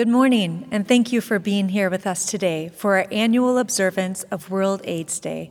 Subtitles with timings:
[0.00, 4.22] Good morning, and thank you for being here with us today for our annual observance
[4.30, 5.50] of World AIDS Day.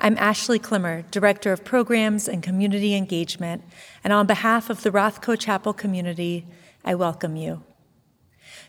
[0.00, 3.64] I'm Ashley Klimmer, Director of Programs and Community Engagement,
[4.04, 6.46] and on behalf of the Rothko Chapel community,
[6.84, 7.64] I welcome you.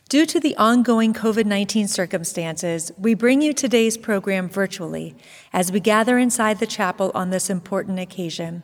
[0.10, 5.16] Due to the ongoing COVID 19 circumstances, we bring you today's program virtually
[5.54, 8.64] as we gather inside the chapel on this important occasion.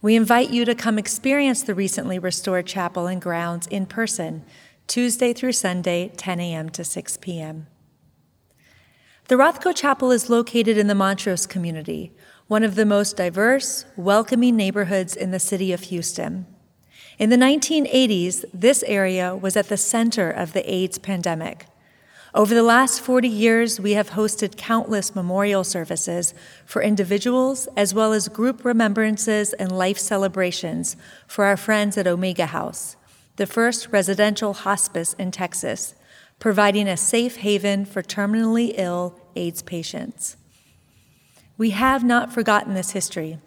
[0.00, 4.44] We invite you to come experience the recently restored chapel and grounds in person,
[4.86, 6.68] Tuesday through Sunday, 10 a.m.
[6.70, 7.66] to 6 p.m.
[9.28, 12.12] The Rothko Chapel is located in the Montrose community,
[12.48, 16.46] one of the most diverse, welcoming neighborhoods in the city of Houston.
[17.18, 21.66] In the 1980s, this area was at the center of the AIDS pandemic.
[22.34, 26.32] Over the last 40 years, we have hosted countless memorial services
[26.64, 32.46] for individuals as well as group remembrances and life celebrations for our friends at Omega
[32.46, 32.96] House,
[33.36, 35.94] the first residential hospice in Texas,
[36.38, 40.36] providing a safe haven for terminally ill AIDS patients.
[41.56, 43.38] We have not forgotten this history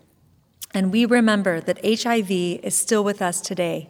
[0.75, 3.89] and we remember that HIV is still with us today.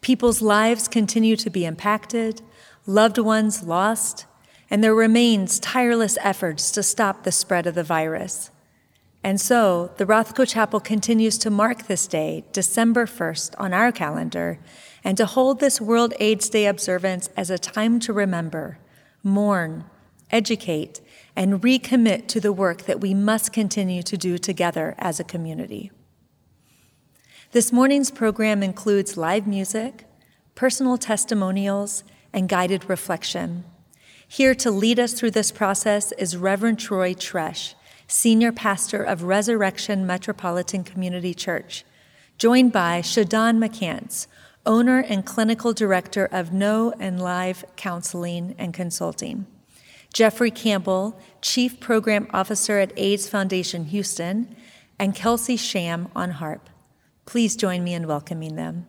[0.00, 2.42] People's lives continue to be impacted,
[2.84, 4.26] loved ones lost,
[4.68, 8.50] and there remains tireless efforts to stop the spread of the virus.
[9.22, 14.58] And so, the Rothko Chapel continues to mark this day, December 1st, on our calendar,
[15.06, 18.80] and to hold this World AIDS Day observance as a time to remember,
[19.22, 19.84] mourn,
[20.32, 21.00] educate,
[21.36, 25.92] and recommit to the work that we must continue to do together as a community.
[27.52, 30.06] This morning's program includes live music,
[30.56, 32.02] personal testimonials,
[32.32, 33.62] and guided reflection.
[34.26, 37.76] Here to lead us through this process is Reverend Troy Treash,
[38.08, 41.84] Senior Pastor of Resurrection Metropolitan Community Church,
[42.38, 44.26] joined by Shadon McCants,
[44.66, 49.46] owner and clinical director of Know and Live Counseling and Consulting.
[50.12, 54.54] Jeffrey Campbell, Chief Program Officer at AIDS Foundation Houston,
[54.98, 56.68] and Kelsey Sham on harp.
[57.26, 58.86] Please join me in welcoming them.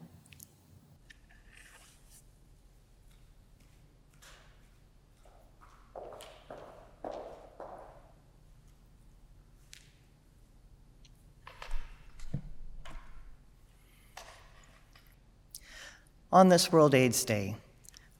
[16.29, 17.55] On this World AIDS Day,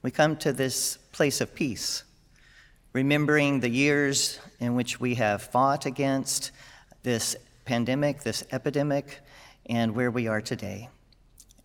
[0.00, 2.04] we come to this place of peace,
[2.94, 6.50] remembering the years in which we have fought against
[7.02, 7.36] this
[7.66, 9.20] pandemic, this epidemic,
[9.66, 10.88] and where we are today.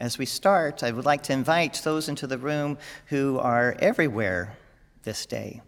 [0.02, 4.58] As we start, I would like to invite those into the room who are everywhere
[5.04, 5.62] this day.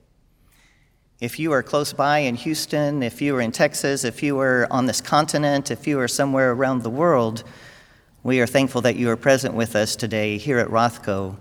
[1.21, 4.67] If you are close by in Houston, if you are in Texas, if you are
[4.69, 7.45] on this continent, if you are somewhere around the world,
[8.25, 11.35] we are thankful that you are present with us today here at Rothko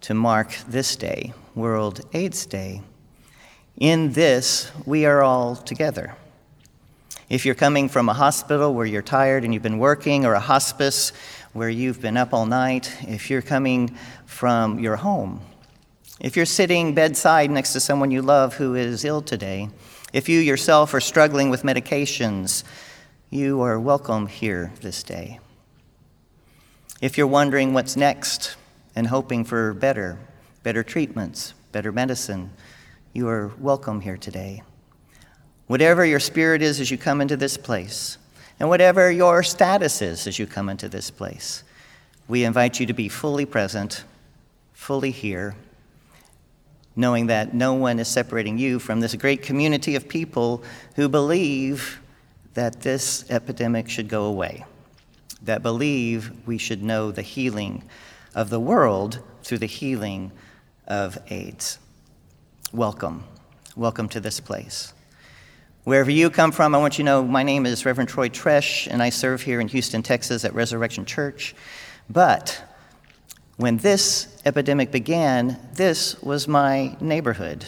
[0.00, 2.82] to mark this day, World AIDS Day.
[3.76, 6.16] In this, we are all together.
[7.30, 10.40] If you're coming from a hospital where you're tired and you've been working, or a
[10.40, 11.12] hospice
[11.52, 15.40] where you've been up all night, if you're coming from your home,
[16.18, 19.68] if you're sitting bedside next to someone you love who is ill today,
[20.12, 22.64] if you yourself are struggling with medications,
[23.30, 25.38] you are welcome here this day.
[27.00, 28.56] If you're wondering what's next
[28.94, 30.18] and hoping for better,
[30.62, 32.50] better treatments, better medicine,
[33.12, 34.62] you are welcome here today.
[35.66, 38.16] Whatever your spirit is as you come into this place,
[38.58, 41.64] and whatever your status is as you come into this place,
[42.28, 44.04] we invite you to be fully present,
[44.72, 45.54] fully here,
[46.94, 50.62] knowing that no one is separating you from this great community of people
[50.94, 52.00] who believe
[52.54, 54.64] that this epidemic should go away,
[55.46, 57.84] that believe we should know the healing
[58.34, 60.32] of the world through the healing
[60.86, 61.78] of AIDS.
[62.72, 63.24] Welcome.
[63.76, 64.92] Welcome to this place.
[65.84, 68.88] Wherever you come from, I want you to know my name is Reverend Troy Treash,
[68.88, 71.54] and I serve here in Houston, Texas at Resurrection Church.
[72.10, 72.60] But
[73.56, 77.66] when this epidemic began, this was my neighborhood.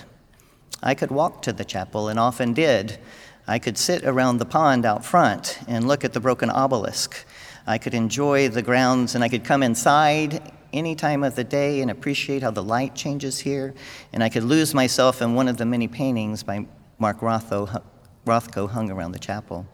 [0.83, 2.99] I could walk to the chapel, and often did.
[3.47, 7.25] I could sit around the pond out front and look at the broken obelisk.
[7.69, 10.41] I could enjoy the grounds, and I could come inside
[10.73, 13.75] any time of the day and appreciate how the light changes here.
[14.11, 16.67] And I could lose myself in one of the many paintings by
[16.99, 17.83] Mark Rothko
[18.27, 19.67] Rothko hung around the chapel.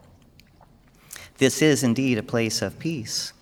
[1.38, 3.32] This is indeed a place of peace.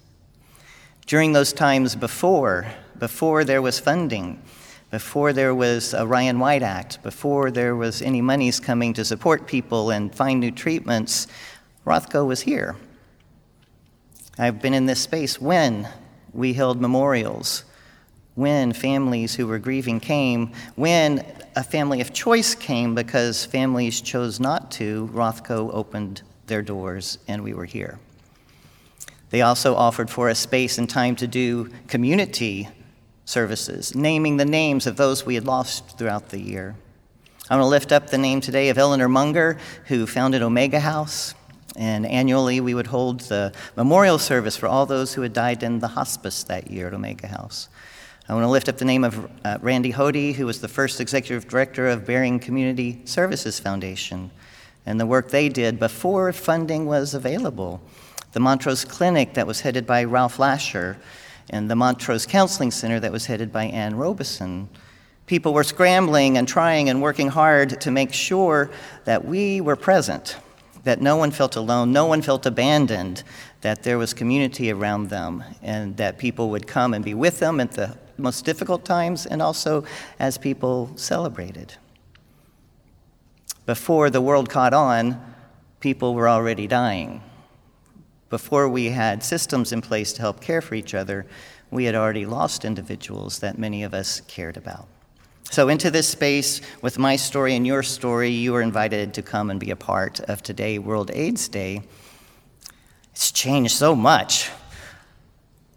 [1.07, 2.67] During those times before,
[2.99, 4.43] before there was funding,
[4.91, 9.47] before there was a Ryan White Act, before there was any monies coming to support
[9.47, 11.27] people and find new treatments,
[11.87, 12.77] Rothko was here.
[14.39, 15.89] I've been in this space when
[16.33, 17.65] we held memorials,
[18.35, 21.25] when families who were grieving came, when
[21.55, 27.45] a family of choice came because families chose not to, Rothko opened their doors and
[27.45, 27.99] we were here.
[29.29, 32.69] They also offered for us space and time to do community
[33.27, 36.75] services, naming the names of those we had lost throughout the year.
[37.51, 41.35] I want to lift up the name today of Eleanor Munger, who founded Omega House.
[41.77, 45.79] And annually, we would hold the memorial service for all those who had died in
[45.79, 47.69] the hospice that year at Omega House.
[48.29, 51.01] I want to lift up the name of uh, Randy Hody, who was the first
[51.01, 54.31] executive director of Bering Community Services Foundation,
[54.87, 57.81] and the work they did before funding was available.
[58.33, 60.99] The Montrose Clinic that was headed by Ralph Lasher,
[61.51, 64.69] and the Montrose Counseling Center that was headed by Ann Robison.
[65.27, 68.71] People were scrambling and trying and working hard to make sure
[69.05, 70.37] that we were present,
[70.85, 73.23] that no one felt alone, no one felt abandoned,
[73.61, 77.61] that there was community around them, and that people would come and be with them
[77.61, 79.85] at the most difficult times and also
[80.19, 81.75] as people celebrated.
[83.67, 85.21] Before the world caught on,
[85.81, 87.23] people were already dying.
[88.29, 91.27] Before we had systems in place to help care for each other,
[91.71, 94.89] we had already lost individuals that many of us cared about.
[95.53, 99.51] So, into this space with my story and your story, you are invited to come
[99.51, 101.83] and be a part of today, World AIDS Day.
[103.11, 104.49] It's changed so much.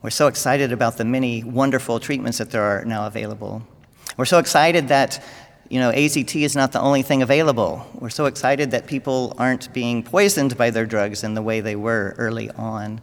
[0.02, 3.68] We're so excited about the many wonderful treatments that there are now available.
[4.16, 5.22] We're so excited that
[5.68, 7.86] you know, AZT is not the only thing available.
[7.96, 11.76] We're so excited that people aren't being poisoned by their drugs in the way they
[11.76, 13.02] were early on.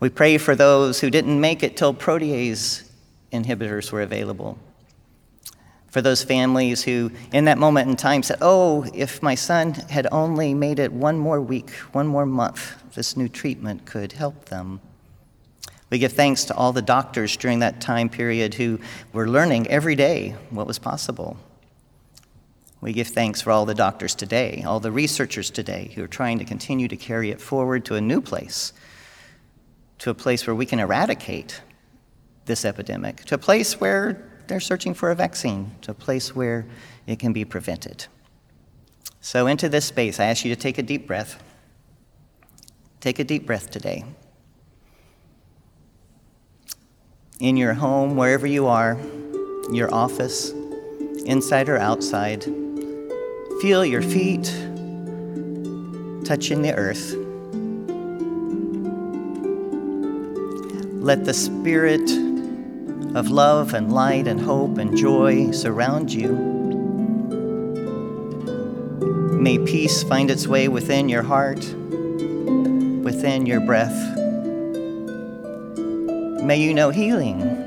[0.00, 2.88] We pray for those who didn't make it till protease
[3.34, 4.56] inhibitors were available.
[5.92, 10.08] For those families who, in that moment in time, said, Oh, if my son had
[10.10, 14.80] only made it one more week, one more month, this new treatment could help them.
[15.90, 18.80] We give thanks to all the doctors during that time period who
[19.12, 21.36] were learning every day what was possible.
[22.80, 26.38] We give thanks for all the doctors today, all the researchers today who are trying
[26.38, 28.72] to continue to carry it forward to a new place,
[29.98, 31.60] to a place where we can eradicate
[32.46, 36.66] this epidemic, to a place where they're searching for a vaccine, to a place where
[37.06, 38.06] it can be prevented.
[39.20, 41.42] So, into this space, I ask you to take a deep breath.
[43.00, 44.04] Take a deep breath today.
[47.42, 48.96] in your home, wherever you are,
[49.72, 50.52] your office,
[51.26, 52.44] inside or outside.
[53.60, 54.44] Feel your feet
[56.24, 57.16] touching the earth.
[61.02, 62.08] Let the spirit
[63.14, 66.32] of love and light and hope and joy surround you.
[69.38, 71.64] May peace find its way within your heart,
[73.02, 73.96] within your breath.
[76.44, 77.62] May you know healing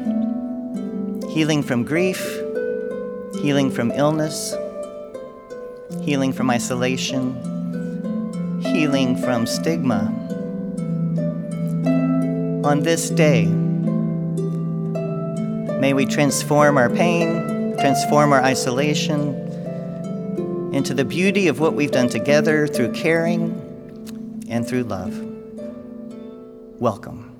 [1.36, 2.22] healing from grief,
[3.42, 4.56] healing from illness,
[6.02, 7.36] healing from isolation,
[8.62, 10.14] healing from stigma.
[12.64, 13.48] On this day,
[15.79, 19.34] may we transform our pain, transform our isolation
[20.74, 25.17] into the beauty of what we've done together through caring and through love.
[26.79, 27.35] Welcome.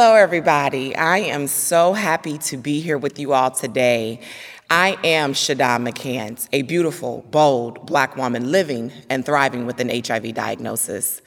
[0.00, 0.94] Hello, everybody.
[0.94, 4.20] I am so happy to be here with you all today.
[4.70, 10.34] I am Shada McCants, a beautiful, bold black woman living and thriving with an HIV
[10.34, 11.20] diagnosis.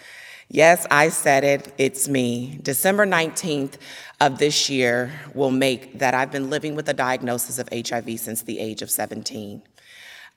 [0.48, 2.60] Yes, I said it, it's me.
[2.62, 3.74] December 19th
[4.22, 8.44] of this year will make that I've been living with a diagnosis of HIV since
[8.44, 9.64] the age of 17.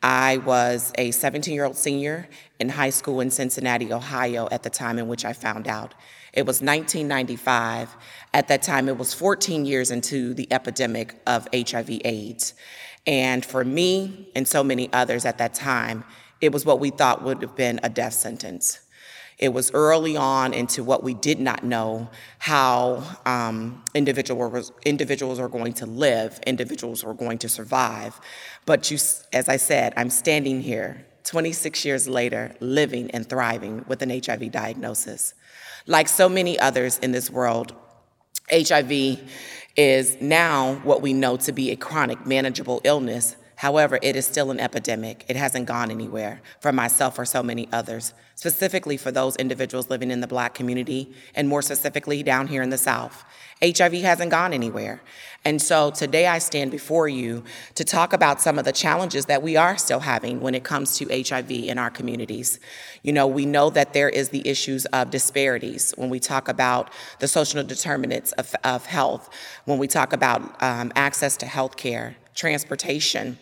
[0.04, 2.28] I was a 17 year old senior
[2.61, 5.94] in high school in Cincinnati, Ohio at the time in which I found out.
[6.34, 7.96] It was 1995.
[8.34, 12.52] At that time, it was 14 years into the epidemic of HIV AIDS.
[13.06, 16.04] And for me and so many others at that time,
[16.42, 18.80] it was what we thought would have been a death sentence.
[19.38, 25.48] It was early on into what we did not know how um, individuals, individuals are
[25.48, 28.20] going to live, individuals are going to survive.
[28.64, 28.98] But you,
[29.32, 34.52] as I said, I'm standing here 26 years later, living and thriving with an HIV
[34.52, 35.34] diagnosis.
[35.86, 37.74] Like so many others in this world,
[38.50, 39.20] HIV
[39.76, 43.36] is now what we know to be a chronic, manageable illness.
[43.56, 45.25] However, it is still an epidemic.
[45.28, 50.11] It hasn't gone anywhere for myself or so many others, specifically for those individuals living
[50.11, 53.25] in the black community, and more specifically down here in the South.
[53.62, 55.00] HIV hasn't gone anywhere.
[55.44, 57.44] And so today I stand before you
[57.76, 60.96] to talk about some of the challenges that we are still having when it comes
[60.99, 62.58] to HIV in our communities.
[63.02, 66.90] You know, we know that there is the issues of disparities when we talk about
[67.20, 69.30] the social determinants of, of health,
[69.64, 73.38] when we talk about um, access to health care, transportation,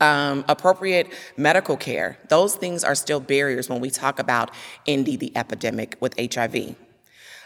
[0.00, 2.18] um, appropriate medical care.
[2.28, 4.50] Those things are still barriers when we talk about
[4.86, 6.76] ending the epidemic with HIV.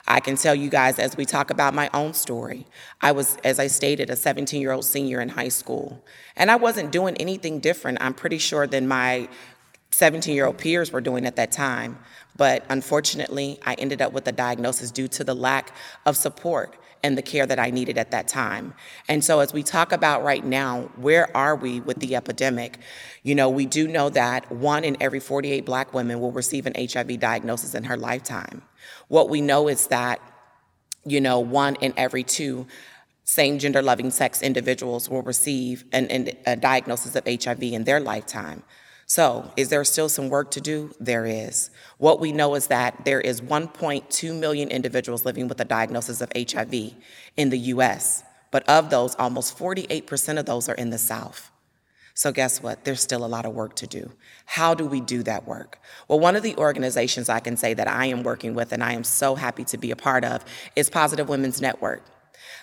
[0.06, 2.66] I can tell you guys as we talk about my own story.
[3.00, 6.04] I was, as I stated, a 17 year old senior in high school.
[6.36, 9.28] And I wasn't doing anything different, I'm pretty sure, than my
[9.90, 11.98] 17 year old peers were doing at that time.
[12.36, 15.74] But unfortunately, I ended up with a diagnosis due to the lack
[16.04, 18.72] of support and the care that I needed at that time.
[19.08, 22.78] And so, as we talk about right now, where are we with the epidemic?
[23.22, 26.74] You know, we do know that one in every 48 black women will receive an
[26.74, 28.62] HIV diagnosis in her lifetime.
[29.08, 30.18] What we know is that,
[31.04, 32.66] you know, one in every two
[33.24, 38.00] same gender loving sex individuals will receive an, an, a diagnosis of HIV in their
[38.00, 38.62] lifetime.
[39.06, 40.94] So, is there still some work to do?
[40.98, 41.70] There is.
[41.98, 46.32] What we know is that there is 1.2 million individuals living with a diagnosis of
[46.34, 46.94] HIV
[47.36, 51.50] in the US, but of those, almost 48% of those are in the South.
[52.14, 52.84] So, guess what?
[52.84, 54.12] There's still a lot of work to do.
[54.46, 55.80] How do we do that work?
[56.08, 58.92] Well, one of the organizations I can say that I am working with and I
[58.92, 60.44] am so happy to be a part of
[60.76, 62.02] is Positive Women's Network.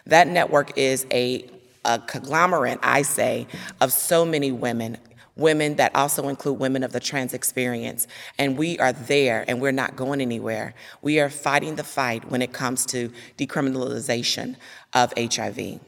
[0.05, 1.50] That network is a,
[1.83, 3.48] a conglomerate, I say,
[3.79, 4.98] of so many women
[5.35, 8.07] women that also include women of the trans experience.
[8.38, 10.73] And we are there and we're not going anywhere.
[11.01, 14.55] We are fighting the fight when it comes to decriminalization
[14.93, 15.79] of HIV.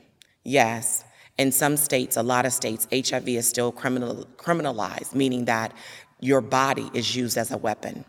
[0.44, 1.04] Yes,
[1.38, 5.74] in some states, a lot of states, HIV is still criminal, criminalized, meaning that
[6.20, 8.06] your body is used as a weapon.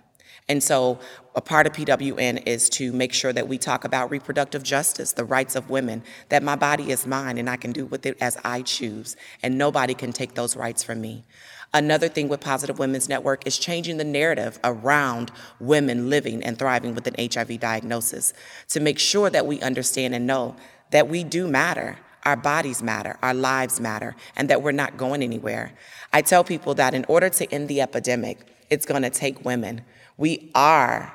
[0.48, 0.98] And so,
[1.36, 5.24] a part of PWN is to make sure that we talk about reproductive justice, the
[5.24, 8.38] rights of women, that my body is mine and I can do with it as
[8.44, 11.24] I choose, and nobody can take those rights from me.
[11.72, 16.94] Another thing with Positive Women's Network is changing the narrative around women living and thriving
[16.94, 18.32] with an HIV diagnosis
[18.68, 20.54] to make sure that we understand and know
[20.90, 21.98] that we do matter.
[22.24, 25.72] Our bodies matter, our lives matter, and that we're not going anywhere.
[26.12, 28.38] I tell people that in order to end the epidemic,
[28.70, 29.82] it's to take women.
[30.16, 31.12] We are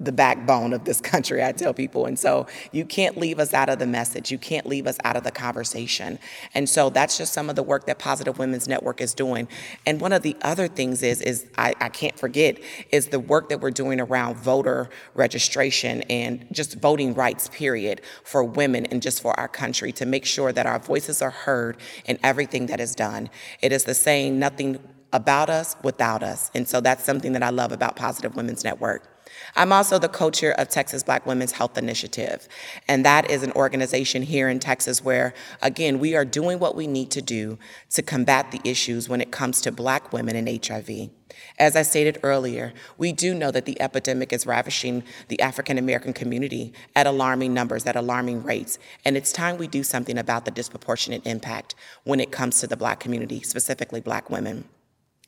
[0.00, 2.06] the backbone of this country, I tell people.
[2.06, 4.30] And so you can't leave us out of the message.
[4.30, 6.18] You can't leave us out of the conversation.
[6.54, 9.48] And so that's just some of the work that Positive Women's Network is doing.
[9.86, 12.58] And one of the other things is, is I, I can't forget,
[12.90, 18.44] is the work that we're doing around voter registration and just voting rights, period, for
[18.44, 22.18] women and just for our country to make sure that our voices are heard in
[22.22, 23.30] everything that is done.
[23.60, 24.78] It is the saying, nothing
[25.12, 26.50] about us without us.
[26.54, 29.11] And so that's something that I love about Positive Women's Network.
[29.56, 32.48] I'm also the co chair of Texas Black Women's Health Initiative.
[32.88, 36.86] And that is an organization here in Texas where, again, we are doing what we
[36.86, 37.58] need to do
[37.90, 41.10] to combat the issues when it comes to black women and HIV.
[41.58, 46.12] As I stated earlier, we do know that the epidemic is ravishing the African American
[46.12, 50.50] community at alarming numbers, at alarming rates, and it's time we do something about the
[50.50, 51.74] disproportionate impact
[52.04, 54.64] when it comes to the black community, specifically black women.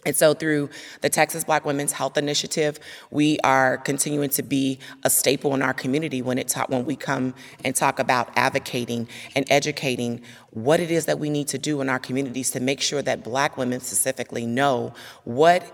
[0.06, 0.70] And so, through
[1.00, 2.78] the Texas Black Women's Health Initiative,
[3.10, 6.96] we are continuing to be a staple in our community when it ta- when we
[6.96, 7.34] come
[7.64, 10.20] and talk about advocating and educating
[10.50, 13.24] what it is that we need to do in our communities to make sure that
[13.24, 14.92] Black women specifically know
[15.24, 15.64] what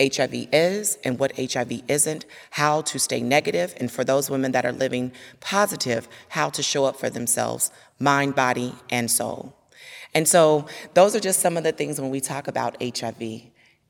[0.00, 4.64] HIV is and what HIV isn't, how to stay negative, and for those women that
[4.64, 9.54] are living positive, how to show up for themselves, mind, body, and soul.
[10.14, 13.42] And so, those are just some of the things when we talk about HIV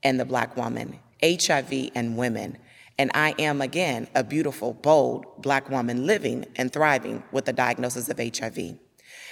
[0.02, 2.59] and the black woman, HIV and women.
[2.99, 8.09] And I am, again, a beautiful, bold black woman living and thriving with the diagnosis
[8.09, 8.78] of HIV.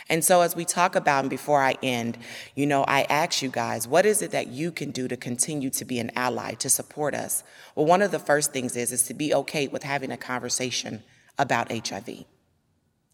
[0.09, 2.17] And so, as we talk about, and before I end,
[2.55, 5.69] you know, I ask you guys, what is it that you can do to continue
[5.71, 7.43] to be an ally, to support us?
[7.75, 11.03] Well, one of the first things is, is to be okay with having a conversation
[11.39, 12.25] about HIV.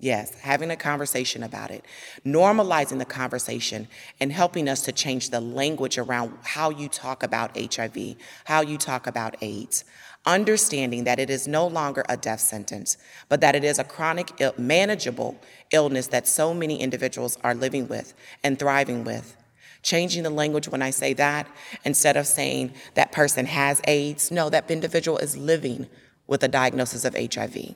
[0.02, 1.85] Yes, having a conversation about it,
[2.26, 3.87] normalizing the conversation,
[4.18, 8.78] and helping us to change the language around how you talk about HIV, how you
[8.78, 9.85] talk about AIDS
[10.25, 12.97] understanding that it is no longer a death sentence,
[13.28, 15.37] but that it is a chronic, Ill- manageable
[15.73, 19.37] illness that so many individuals are living with and thriving with.
[19.82, 21.49] Changing the language when I say that,
[21.85, 25.88] instead of saying that person has AIDS, no, that individual is living
[26.28, 27.74] with a diagnosis of HIV.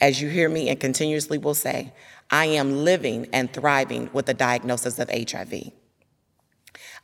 [0.00, 1.92] As you hear me and continuously will say,
[2.30, 5.72] I am living and thriving with a diagnosis of HIV.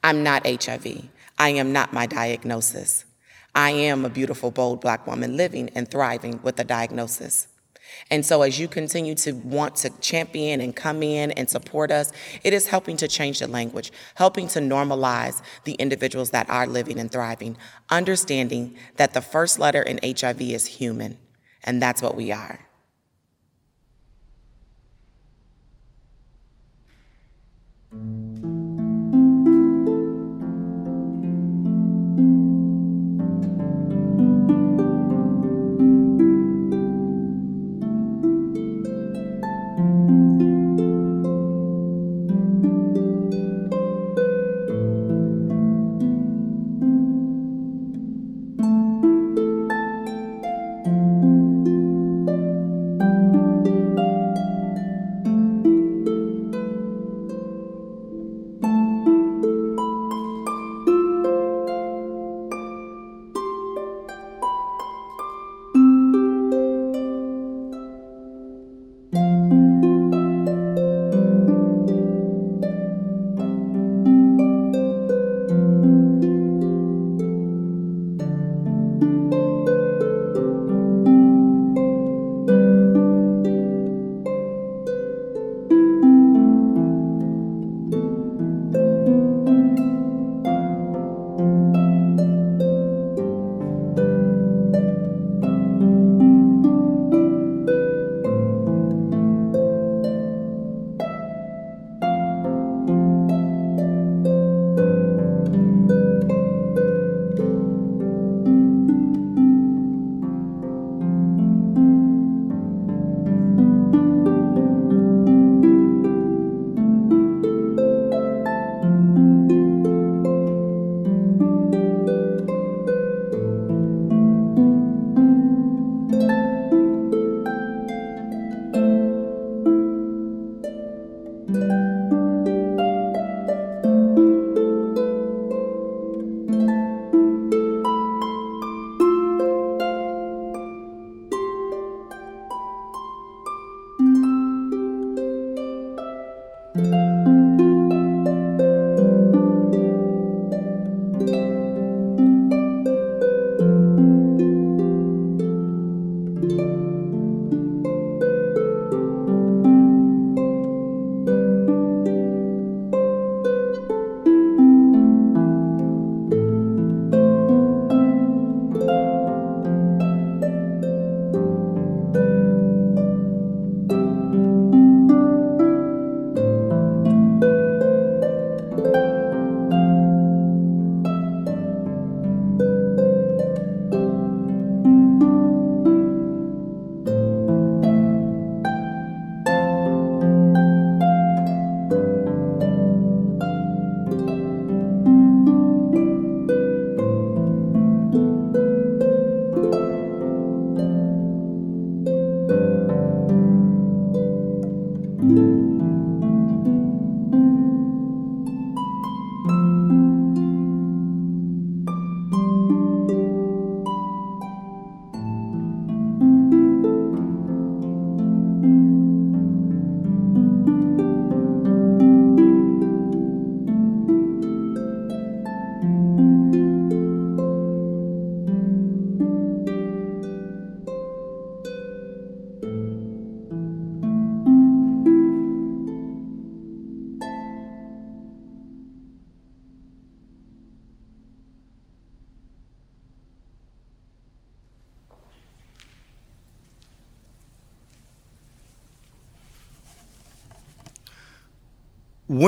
[0.03, 1.09] I'm not HIV.
[1.39, 3.05] I am not my diagnosis.
[3.55, 7.49] I am a beautiful, bold black woman living and thriving with a diagnosis.
[8.11, 12.13] And so, as you continue to want to champion and come in and support us,
[12.45, 17.01] it is helping to change the language, helping to normalize the individuals that are living
[17.01, 17.57] and thriving,
[17.91, 21.19] understanding that the first letter in HIV is human,
[21.65, 22.70] and that's what we are.
[27.93, 28.50] Música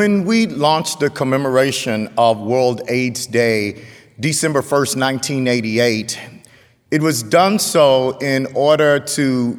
[0.03, 3.85] When we launched the commemoration of World AIDS Day,
[4.19, 6.19] December 1st, 1988,
[6.91, 9.55] it was done so in order to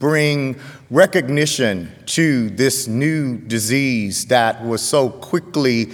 [0.00, 0.58] bring
[0.90, 5.92] recognition to this new disease that was so quickly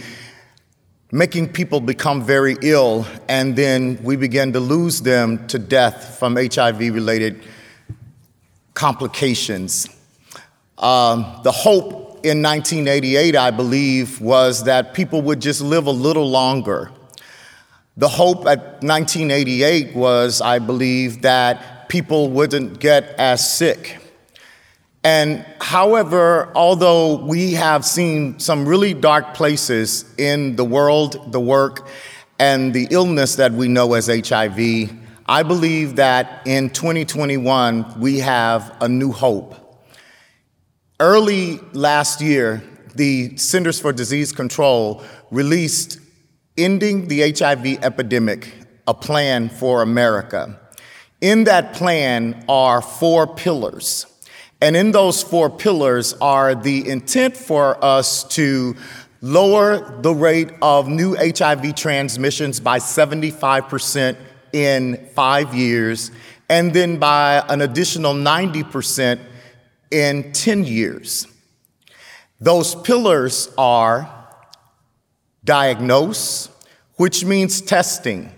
[1.13, 6.37] making people become very ill, and then we began to lose them to death from
[6.37, 7.43] HIV related
[8.73, 9.91] complications.
[10.79, 16.29] Um, the hope in 1988, I believe, was that people would just live a little
[16.29, 16.91] longer.
[17.97, 23.99] The hope at 1988 was, I believe, that people wouldn't get as sick.
[25.03, 31.89] And however, although we have seen some really dark places in the world, the work,
[32.39, 34.91] and the illness that we know as HIV,
[35.27, 39.60] I believe that in 2021 we have a new hope.
[41.01, 42.63] Early last year,
[42.95, 45.99] the Centers for Disease Control released
[46.59, 48.53] Ending the HIV Epidemic,
[48.87, 50.61] a plan for America.
[51.23, 54.05] In that plan are four pillars.
[54.61, 58.77] And in those four pillars are the intent for us to
[59.23, 64.19] lower the rate of new HIV transmissions by 75%
[64.53, 66.11] in five years,
[66.51, 69.19] and then by an additional 90%
[69.91, 71.27] in 10 years.
[72.41, 74.11] Those pillars are
[75.45, 76.49] diagnose,
[76.97, 78.33] which means testing.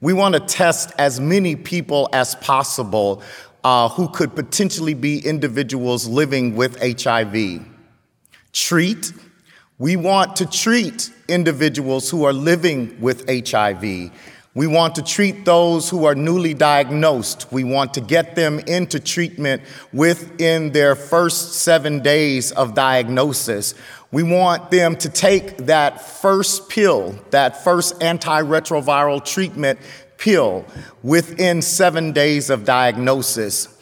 [0.00, 3.22] We want to test as many people as possible
[3.64, 7.66] uh, who could potentially be individuals living with HIV.
[8.52, 9.12] Treat,
[9.78, 14.10] we want to treat individuals who are living with HIV.
[14.56, 17.52] We want to treat those who are newly diagnosed.
[17.52, 19.60] We want to get them into treatment
[19.92, 23.74] within their first seven days of diagnosis.
[24.10, 29.78] We want them to take that first pill, that first antiretroviral treatment
[30.16, 30.64] pill
[31.02, 33.75] within seven days of diagnosis.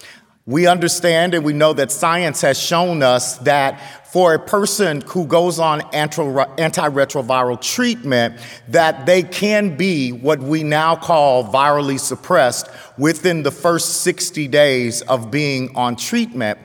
[0.47, 3.81] We understand and we know that science has shown us that
[4.13, 10.97] for a person who goes on antiretroviral treatment, that they can be what we now
[10.97, 16.59] call virally suppressed within the first 60 days of being on treatment.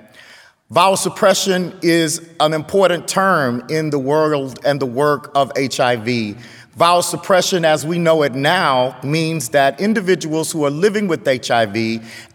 [0.71, 6.35] Viral suppression is an important term in the world and the work of HIV.
[6.77, 11.75] Viral suppression, as we know it now, means that individuals who are living with HIV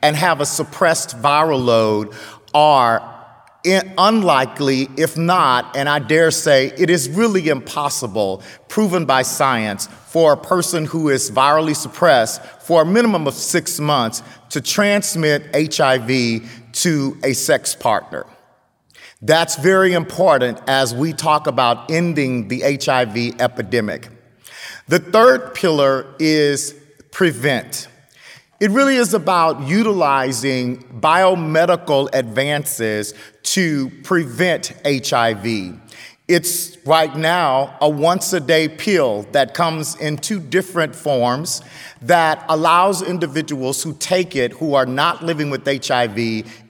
[0.03, 2.13] and have a suppressed viral load
[2.53, 3.11] are
[3.65, 10.35] unlikely, if not, and I dare say it is really impossible, proven by science, for
[10.35, 16.43] a person who is virally suppressed for a minimum of six months to transmit HIV
[16.73, 18.27] to a sex partner.
[19.23, 24.11] That's very important as we talk about ending the HIV epidemic.
[24.87, 26.75] The third pillar is
[27.11, 27.89] prevent.
[28.61, 35.81] It really is about utilizing biomedical advances to prevent HIV.
[36.29, 41.63] It's right now a once a day pill that comes in two different forms
[42.03, 46.19] that allows individuals who take it who are not living with HIV,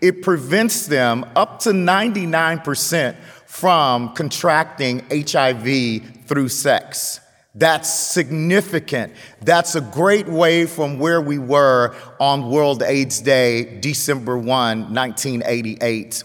[0.00, 7.20] it prevents them up to 99% from contracting HIV through sex.
[7.54, 9.12] That's significant.
[9.40, 14.46] That's a great way from where we were on World AIDS Day, December 1,
[14.92, 16.24] 1988.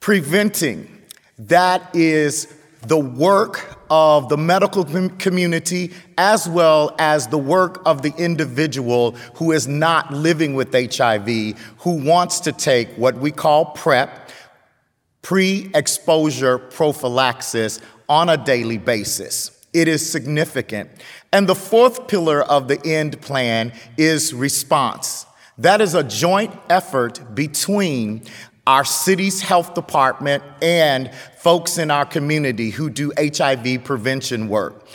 [0.00, 1.02] Preventing,
[1.38, 2.54] that is
[2.86, 4.84] the work of the medical
[5.18, 11.58] community as well as the work of the individual who is not living with HIV,
[11.80, 14.30] who wants to take what we call PrEP,
[15.20, 19.59] pre exposure prophylaxis, on a daily basis.
[19.72, 20.90] It is significant.
[21.32, 25.26] And the fourth pillar of the end plan is response.
[25.58, 28.22] That is a joint effort between
[28.66, 34.86] our city's health department and folks in our community who do HIV prevention work.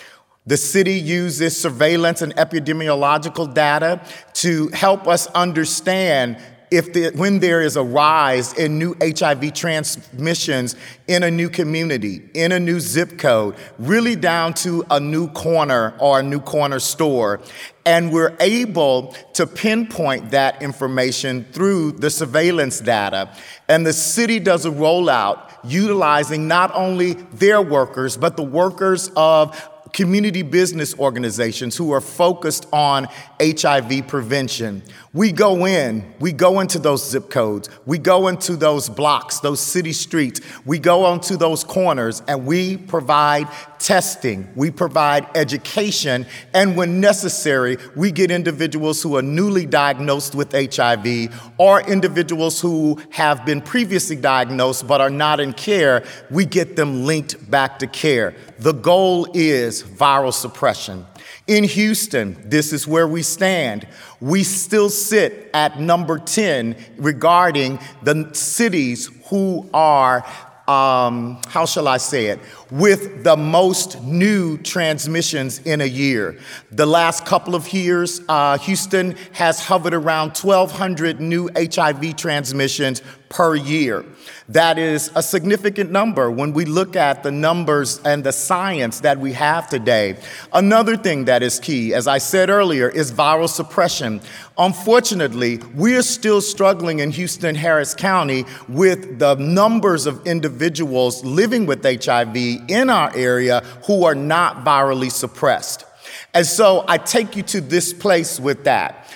[0.47, 4.01] The city uses surveillance and epidemiological data
[4.33, 6.37] to help us understand
[6.75, 10.75] if the, when there is a rise in new HIV transmissions
[11.07, 15.95] in a new community, in a new zip code, really down to a new corner
[15.99, 17.39] or a new corner store.
[17.85, 23.33] And we're able to pinpoint that information through the surveillance data.
[23.69, 29.69] And the city does a rollout utilizing not only their workers, but the workers of
[29.95, 33.07] community business organizations who are focused on
[33.41, 34.83] HIV prevention.
[35.15, 39.61] We go in, we go into those zip codes, we go into those blocks, those
[39.61, 43.47] city streets, we go onto those corners, and we provide
[43.79, 50.51] testing, we provide education, and when necessary, we get individuals who are newly diagnosed with
[50.51, 56.75] HIV or individuals who have been previously diagnosed but are not in care, we get
[56.75, 58.35] them linked back to care.
[58.59, 61.05] The goal is viral suppression.
[61.47, 63.87] In Houston, this is where we stand.
[64.19, 70.25] We still sit at number 10 regarding the cities who are,
[70.67, 72.39] um, how shall I say it,
[72.71, 76.39] with the most new transmissions in a year.
[76.71, 83.03] The last couple of years, uh, Houston has hovered around 1,200 new HIV transmissions
[83.35, 84.05] per year.
[84.47, 89.19] That is a significant number when we look at the numbers and the science that
[89.19, 90.15] we have today.
[90.53, 94.21] Another thing that is key, as I said earlier, is viral suppression.
[94.57, 101.65] Unfortunately, we are still struggling in Houston Harris County with the numbers of individuals living
[101.65, 102.37] with HIV
[102.69, 105.83] in our area who are not virally suppressed.
[106.33, 109.13] And so I take you to this place with that.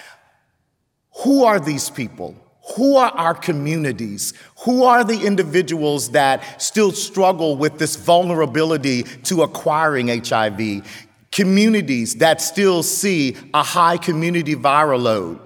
[1.24, 2.36] Who are these people?
[2.76, 4.34] Who are our communities?
[4.66, 10.86] Who are the individuals that still struggle with this vulnerability to acquiring HIV?
[11.32, 15.40] Communities that still see a high community viral load.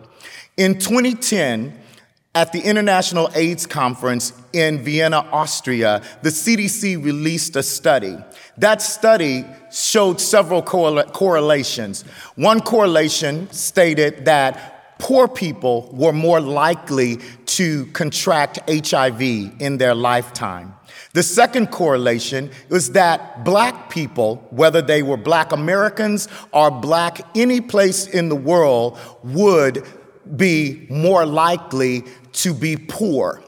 [0.57, 1.79] In 2010,
[2.35, 8.17] at the International AIDS Conference in Vienna, Austria, the CDC released a study.
[8.57, 12.01] That study showed several correlations.
[12.35, 20.73] One correlation stated that poor people were more likely to contract HIV in their lifetime.
[21.13, 27.61] The second correlation was that black people, whether they were black Americans or black any
[27.61, 29.85] place in the world, would
[30.35, 32.03] be more likely
[32.33, 33.42] to be poor.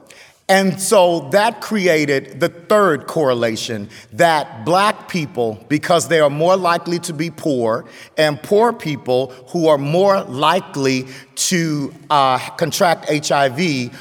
[0.47, 6.99] And so that created the third correlation that black people, because they are more likely
[6.99, 13.91] to be poor, and poor people who are more likely to uh, contract HIV,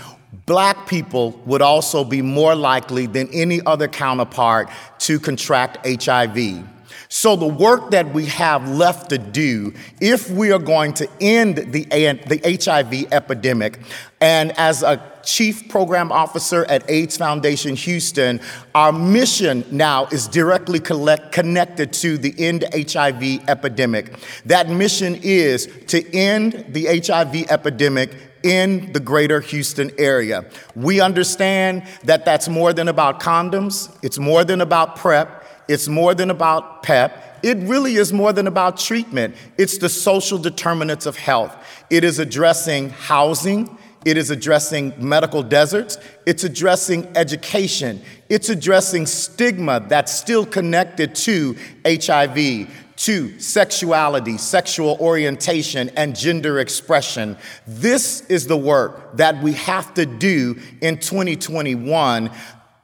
[0.45, 6.74] black people would also be more likely than any other counterpart to contract HIV.
[7.17, 11.59] So, the work that we have left to do, if we are going to end
[11.59, 13.79] the, the HIV epidemic,
[14.21, 18.41] and as a chief program officer at AIDS Foundation Houston,
[18.75, 24.17] our mission now is directly collect, connected to the end HIV epidemic.
[24.47, 28.11] That mission is to end the HIV epidemic
[28.43, 30.47] in the greater Houston area.
[30.75, 36.15] We understand that that's more than about condoms, it's more than about PrEP, it's more
[36.15, 37.41] than about PEP.
[37.43, 39.37] It really is more than about treatment.
[39.59, 41.55] It's the social determinants of health.
[41.91, 43.79] It is addressing housing.
[44.05, 45.99] It is addressing medical deserts.
[46.27, 48.03] It's addressing education.
[48.29, 57.37] It's addressing stigma that's still connected to HIV, to sexuality, sexual orientation, and gender expression.
[57.67, 62.31] This is the work that we have to do in 2021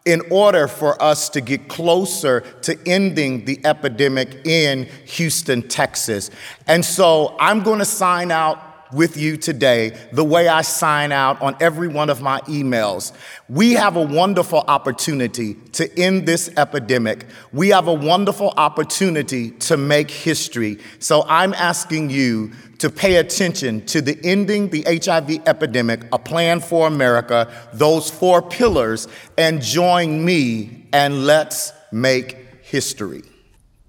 [0.04, 6.30] in order for us to get closer to ending the epidemic in Houston, Texas.
[6.66, 11.40] And so I'm going to sign out with you today the way I sign out
[11.40, 13.12] on every one of my emails.
[13.48, 17.26] We have a wonderful opportunity to end this epidemic.
[17.52, 20.78] We have a wonderful opportunity to make history.
[20.98, 26.60] So I'm asking you to pay attention to the ending the HIV epidemic, a plan
[26.60, 29.06] for America, those four pillars,
[29.38, 33.22] and join me and let's make history.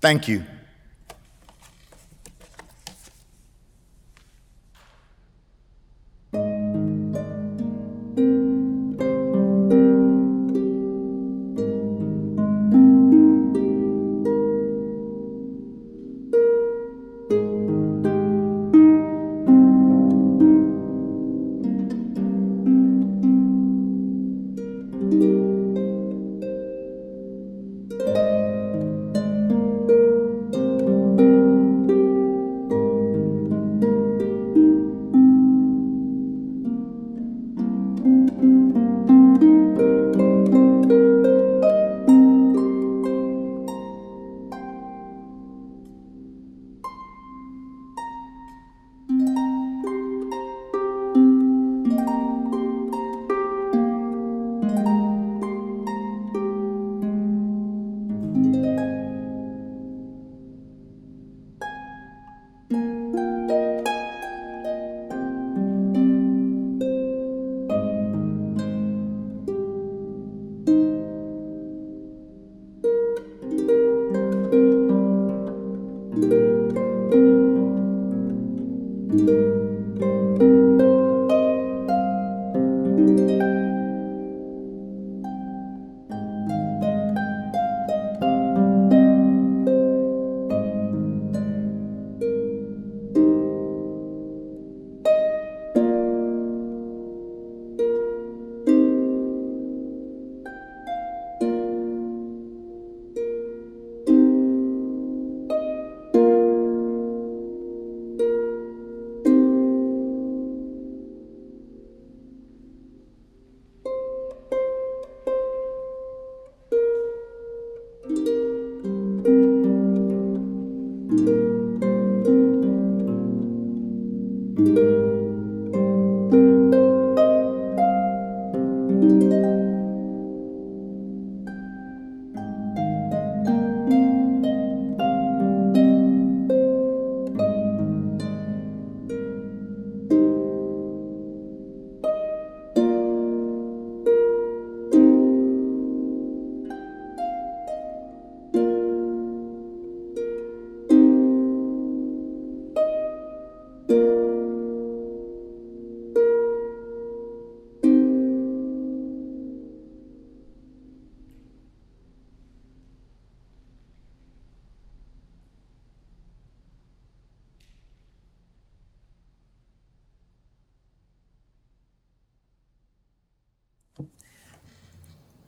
[0.01, 0.43] Thank you.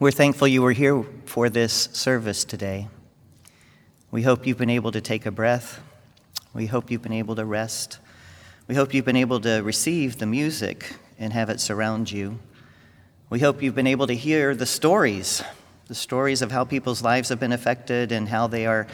[0.04, 2.90] We're thankful you were here for this service today.
[4.12, 5.80] We hope you've been able to take a breath.
[6.54, 8.00] We hope you've been able to rest.
[8.68, 12.38] We hope you've been able to receive the music and have it surround you.
[13.30, 15.42] We hope you've been able to hear the stories,
[15.88, 18.88] the stories of how people's lives have been affected and how they are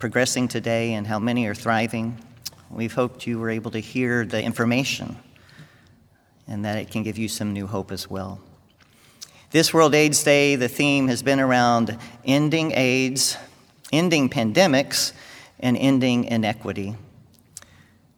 [0.00, 2.18] progressing today and how many are thriving.
[2.70, 5.16] We've hoped you were able to hear the information
[6.48, 8.40] and that it can give you some new hope as well.
[9.52, 13.36] This World AIDS Day, the theme has been around ending AIDS,
[13.92, 15.12] ending pandemics,
[15.60, 16.96] and ending inequity.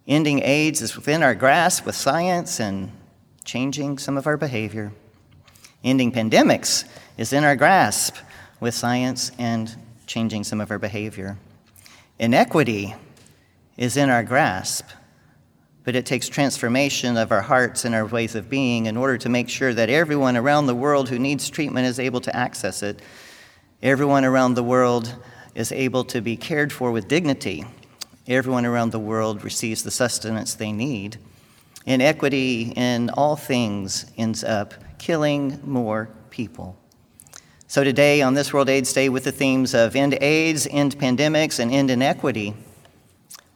[0.06, 2.90] Ending AIDS is within our grasp with science and
[3.44, 4.90] changing some of our behavior.
[5.84, 6.84] Ending pandemics
[7.18, 8.16] is in our grasp
[8.58, 11.36] with science and changing some of our behavior.
[12.18, 12.94] Inequity
[13.76, 14.86] is in our grasp
[15.88, 19.30] but it takes transformation of our hearts and our ways of being in order to
[19.30, 23.00] make sure that everyone around the world who needs treatment is able to access it.
[23.82, 25.16] Everyone around the world
[25.54, 27.64] is able to be cared for with dignity.
[28.26, 31.16] Everyone around the world receives the sustenance they need.
[31.86, 36.76] Inequity in all things ends up killing more people.
[37.66, 41.58] So, today on this World AIDS Day, with the themes of end AIDS, end pandemics,
[41.58, 42.52] and end inequity,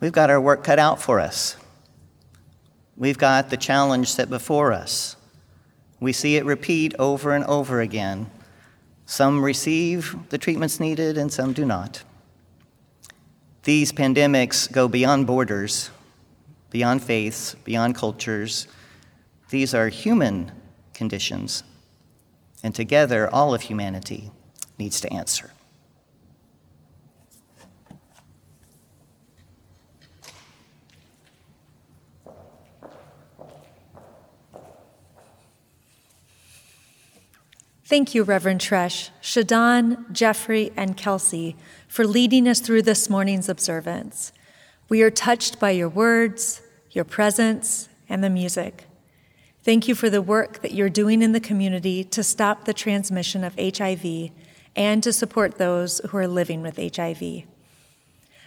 [0.01, 1.59] we've got our work cut out for us.
[3.03, 5.17] We've got the challenge set before us.
[5.99, 8.31] We see it repeat over and over again.
[9.07, 12.05] Some receive the treatments needed and some do not.
[13.65, 15.91] These pandemics go beyond borders,
[16.71, 18.69] beyond faiths, beyond cultures.
[19.51, 20.53] These are human
[20.95, 21.65] conditions.
[22.63, 24.31] And together, all of humanity
[24.79, 25.51] needs to answer.
[37.93, 44.33] Thank you, Reverend Treash, Shadon, Jeffrey, and Kelsey, for leading us through this morning's observance.
[44.89, 46.63] We are touched by your words,
[46.93, 48.87] your presence, and the music.
[49.63, 53.45] Thank you for the work that you're doing in the community to stop the transmission
[53.45, 54.31] of HIV
[54.75, 57.43] and to support those who are living with HIV.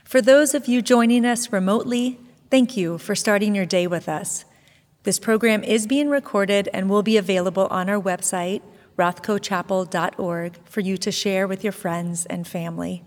[0.03, 2.17] For those of you joining us remotely,
[2.49, 4.43] thank you for starting your day with us.
[5.03, 8.63] This program is being recorded and will be available on our website
[8.97, 13.03] rothkochapel.org for you to share with your friends and family.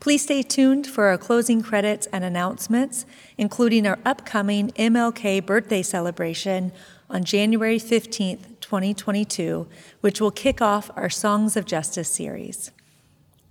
[0.00, 3.06] Please stay tuned for our closing credits and announcements,
[3.38, 6.72] including our upcoming MLK birthday celebration
[7.08, 9.66] on January 15th, 2022,
[10.00, 12.70] which will kick off our Songs of Justice series.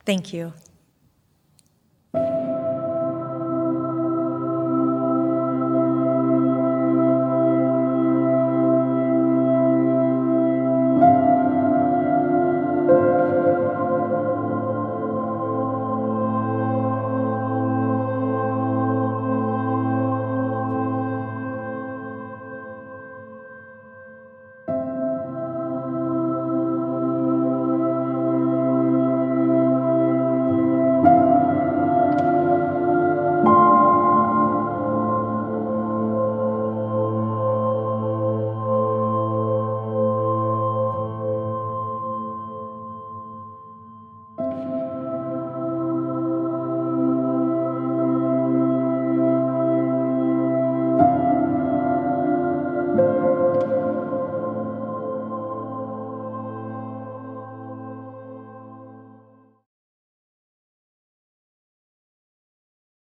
[0.05, 0.53] Thank you.